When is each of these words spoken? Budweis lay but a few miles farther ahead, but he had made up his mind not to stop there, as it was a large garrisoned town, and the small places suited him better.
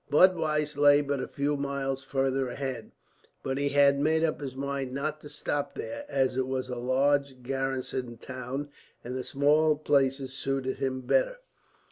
Budweis 0.09 0.77
lay 0.77 1.01
but 1.01 1.19
a 1.19 1.27
few 1.27 1.55
miles 1.55 2.03
farther 2.03 2.47
ahead, 2.47 2.91
but 3.43 3.59
he 3.59 3.69
had 3.69 3.99
made 3.99 4.23
up 4.23 4.41
his 4.41 4.55
mind 4.55 4.93
not 4.93 5.21
to 5.21 5.29
stop 5.29 5.75
there, 5.75 6.05
as 6.09 6.35
it 6.35 6.47
was 6.47 6.69
a 6.69 6.75
large 6.75 7.43
garrisoned 7.43 8.19
town, 8.19 8.69
and 9.03 9.15
the 9.15 9.23
small 9.23 9.75
places 9.75 10.33
suited 10.33 10.77
him 10.77 11.01
better. 11.01 11.37